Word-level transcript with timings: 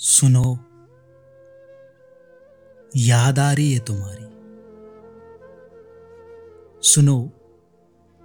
सुनो, 0.00 0.58
याद 2.96 3.38
आ 3.38 3.52
रही 3.52 3.72
है 3.72 3.80
तुम्हारी। 3.80 4.26
सुनो, 6.88 7.30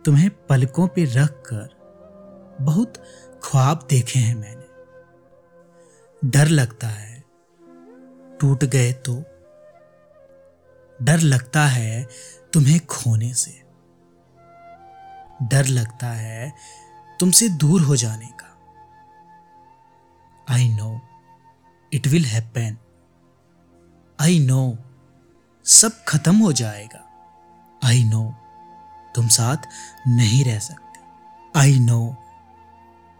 तुम्हें 0.06 0.30
पलकों 0.30 0.88
पे 0.88 1.06
रख 1.06 1.44
कर 1.54 1.70
बहुत 2.62 2.94
ख्वाब 3.44 3.88
देखे 3.90 4.20
हैं 4.20 4.36
मैंने। 4.36 4.66
डर 6.30 6.48
लगता 6.48 6.88
है, 6.88 7.24
टूट 8.40 8.64
गए 8.64 8.94
तो। 8.94 9.16
डर 11.02 11.20
लगता 11.20 11.66
है 11.66 12.08
तुम्हें 12.54 12.86
खोने 12.86 13.34
से। 13.34 13.52
डर 15.42 15.66
लगता 15.66 16.08
है 16.08 16.54
तुमसे 17.20 17.50
दूर 17.50 17.82
हो 17.82 17.96
जाने 17.96 18.28
का। 18.28 18.50
I 20.50 20.70
know 20.70 21.02
it 21.94 22.08
will 22.08 22.26
happen 22.26 22.78
I 24.22 24.40
know 24.40 24.78
सब 25.66 26.04
खत्म 26.08 26.36
हो 26.36 26.52
जाएगा। 26.54 27.00
आई 27.84 28.04
नो 28.04 28.36
तुम 29.16 29.28
साथ 29.28 29.58
नहीं 30.08 30.46
रह 30.46 30.60
सकते। 30.60 31.00
आई 31.60 31.80
नो 31.80 32.18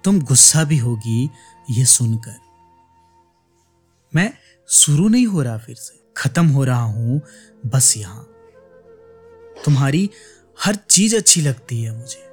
तुम 0.04 0.22
गुस्सा 0.22 0.64
भी 0.64 0.78
होगी 0.78 1.30
ये 1.70 1.86
सुनकर। 1.86 2.40
मैं 4.16 4.34
शुरू 4.70 5.08
नहीं 5.08 5.28
हो 5.28 5.42
रहा 5.42 5.58
फिर 5.58 5.76
से। 5.76 6.14
खत्म 6.18 6.48
हो 6.48 6.64
रहा 6.64 6.82
हूँ 6.82 7.22
बस 7.66 7.94
यहाँ। 7.98 8.24
तुम्हारी 9.66 10.10
हर 10.66 10.76
चीज़ 10.76 11.16
अच्छी 11.16 11.42
लगती 11.42 11.84
है 11.84 11.98
मुझे। 11.98 12.24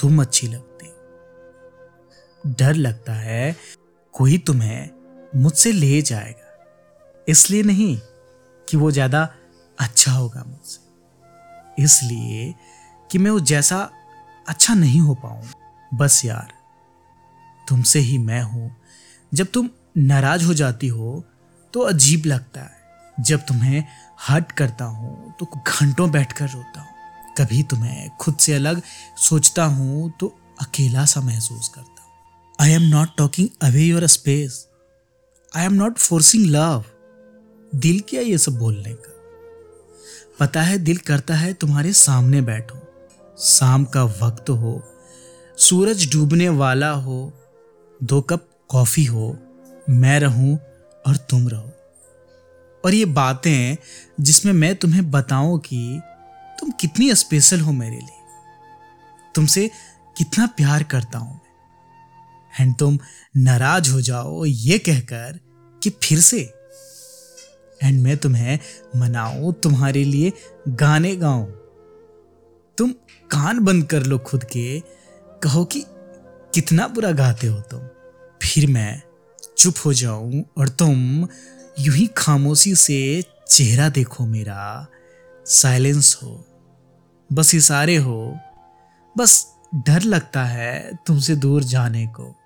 तुम 0.00 0.22
अच्छी 0.22 0.46
लगती 0.46 0.86
हो। 0.86 2.54
डर 2.58 2.74
लगता 2.74 3.12
है 3.12 3.56
कोई 4.20 4.38
तुम्हें 4.38 4.90
मुझसे 5.36 5.70
ले 5.72 6.00
जाएगा। 6.02 7.24
इसलिए 7.28 7.62
नहीं 7.62 7.96
कि 8.68 8.76
वो 8.76 8.90
ज़्यादा 8.90 9.22
अच्छा 9.78 10.12
होगा 10.12 10.42
मुझसे। 10.46 11.82
इसलिए 11.82 12.54
कि 13.10 13.18
मैं 13.18 13.30
वो 13.30 13.40
जैसा 13.40 13.78
अच्छा 14.48 14.74
नहीं 14.74 15.00
हो 15.00 15.14
पाऊँ। 15.14 15.42
बस 15.92 16.24
यार, 16.24 16.52
तुमसे 17.68 17.98
ही 17.98 18.18
मैं 18.18 18.42
हूँ। 18.42 18.70
जब 19.32 19.46
तुम 19.46 19.70
नाराज़ 19.96 20.44
हो 20.44 20.54
जाती 20.54 20.88
हो 20.88 21.24
तो 21.74 21.80
अजीब 21.80 22.26
लगता 22.26 22.60
है। 22.60 23.24
जब 23.24 23.46
तुम्हें 23.46 23.84
हट 24.28 24.52
करता 24.52 24.84
हूँ 24.84 25.34
तो 25.40 25.46
घंटों 25.46 26.10
बैठकर 26.10 26.48
रोता 26.48 26.80
हूँ। 26.80 27.34
कभी 27.38 27.62
तुम्हें 27.62 28.10
खुद 28.10 28.36
से 28.36 28.54
अलग 28.54 28.82
सोचता 29.18 29.64
हूँ 29.64 30.12
तो 30.20 30.36
अकेला 30.60 31.04
सा 31.04 31.20
महसूस 31.20 31.68
करता 31.68 31.99
I 32.60 32.70
am 32.70 32.82
not 32.82 33.08
talking 33.18 33.48
away 33.62 33.82
your 33.82 34.06
space 34.06 34.66
I 35.52 35.64
am 35.64 35.72
not 35.72 35.98
forcing 35.98 36.44
love 36.46 36.84
दिल 37.72 38.00
क्या 38.00 38.20
ये 38.20 38.38
सब 38.38 38.58
बोलने 38.58 38.92
का। 38.94 39.12
पता 40.40 40.62
है 40.62 40.76
दिल 40.78 40.96
करता 40.96 41.34
है 41.34 41.52
तुम्हारे 41.54 41.92
सामने 41.92 42.40
बैठो। 42.40 42.78
शाम 43.38 43.84
का 43.84 44.04
वक्त 44.04 44.50
हो, 44.50 44.82
सूरज 45.58 46.06
डूबने 46.12 46.48
वाला 46.48 46.90
हो, 46.90 47.32
दो 48.00 48.20
कप 48.20 48.46
कॉफ़ी 48.68 49.04
हो, 49.04 49.36
मैं 49.90 50.20
रहूँ 50.20 50.58
और 51.04 51.16
तुम 51.30 51.48
रहो। 51.48 51.72
और 52.84 52.94
ये 52.94 53.04
बातें 53.04 53.76
जिसमें 54.20 54.52
मैं 54.52 54.74
तुम्हें 54.76 55.10
बताऊँ 55.10 55.58
कि 55.60 56.00
तुम 56.60 56.70
कितनी 56.70 57.14
स्पेशल 57.14 57.60
हो 57.60 57.72
मेरे 57.72 57.96
लिए। 57.96 58.22
तुमसे 59.34 59.70
कितना 60.16 60.46
प्यार 60.46 60.82
करता 60.82 61.18
हूँ 61.18 61.40
एंड 62.60 62.76
तुम 62.78 62.98
नाराज़ 63.36 63.90
हो 63.90 64.00
जाओ 64.00 64.44
ये 64.44 64.78
कहकर 64.78 65.38
कि 65.82 65.90
फिर 65.90 66.20
से। 66.20 66.40
एंड 67.82 68.00
मैं 68.00 68.16
तुम्हें 68.16 68.58
मनाऊं 68.96 69.52
तुम्हारे 69.52 70.04
लिए 70.04 70.32
गाने 70.68 71.16
गाऊं। 71.16 71.46
तुम 72.78 72.90
कान 73.30 73.58
बंद 73.58 73.84
कर 73.84 74.02
लो 74.02 74.18
खुद 74.18 74.44
के, 74.44 74.80
कहो 75.42 75.64
कि 75.64 75.84
कितना 76.54 76.88
बुरा 76.88 77.10
गाते 77.12 77.46
हो 77.46 77.60
तुम। 77.60 77.80
फिर 78.42 78.66
मैं 78.66 79.02
चुप 79.58 79.74
हो 79.84 79.92
जाऊँ 79.92 80.44
और 80.58 80.68
तुम 80.68 81.28
यूँ 81.78 81.94
ही 81.94 82.06
खामोशी 82.16 82.74
से 82.74 83.24
चेहरा 83.48 83.88
देखो 83.88 84.26
मेरा। 84.26 84.86
साइलेंस 85.46 86.18
हो, 86.22 86.46
बस 87.32 87.54
इशारे 87.54 87.96
हो, 87.96 88.38
बस 89.18 89.46
डर 89.74 90.02
लगता 90.02 90.44
है 90.44 90.98
तुमसे 91.06 91.36
दूर 91.36 91.62
जाने 91.62 92.06
को। 92.06 92.39